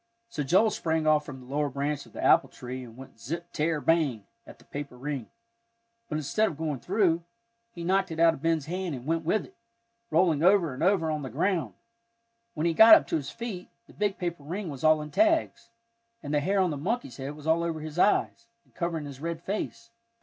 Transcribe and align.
So 0.29 0.41
Joel 0.41 0.71
sprang 0.71 1.05
off 1.05 1.27
from 1.27 1.41
the 1.41 1.45
lower 1.45 1.69
branch 1.69 2.07
of 2.07 2.13
the 2.13 2.23
apple 2.23 2.49
tree 2.49 2.83
and 2.83 2.97
went 2.97 3.19
zip 3.19 3.53
tear 3.53 3.79
bang, 3.79 4.25
at 4.47 4.57
the 4.57 4.65
paper 4.65 4.97
ring. 4.97 5.29
But 6.09 6.17
instead 6.17 6.47
of 6.47 6.57
going 6.57 6.79
through, 6.79 7.23
he 7.69 7.83
knocked 7.83 8.09
it 8.09 8.19
out 8.19 8.33
of 8.33 8.41
Ben's 8.41 8.65
hand, 8.65 8.95
and 8.95 9.05
went 9.05 9.23
with 9.23 9.45
it, 9.45 9.53
rolling 10.09 10.41
over 10.41 10.73
and 10.73 10.81
over 10.81 11.11
on 11.11 11.21
the 11.21 11.29
ground. 11.29 11.75
When 12.55 12.65
he 12.65 12.73
got 12.73 12.95
up 12.95 13.05
to 13.09 13.15
his 13.15 13.29
feet, 13.29 13.69
the 13.85 13.93
big 13.93 14.17
paper 14.17 14.41
ring 14.41 14.69
was 14.71 14.83
all 14.83 15.03
in 15.03 15.11
tags, 15.11 15.69
and 16.23 16.33
the 16.33 16.39
hair 16.39 16.59
on 16.59 16.71
the 16.71 16.77
monkey's 16.77 17.17
head 17.17 17.35
was 17.35 17.45
all 17.45 17.61
over 17.61 17.79
his 17.81 17.99
eyes, 17.99 18.47
and 18.65 18.73
covering 18.73 19.05
his 19.05 19.21
red 19.21 19.43
face. 19.43 19.91